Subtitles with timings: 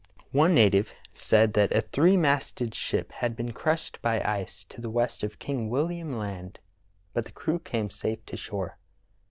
[0.31, 4.89] One native said that a three masted ship had been crushed by ice to the
[4.89, 6.57] west of King William Land,
[7.13, 8.79] but the crew came safe to shore.